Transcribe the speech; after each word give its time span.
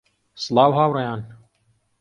سڵاو 0.43 0.71
هاوڕێیان 0.77 1.21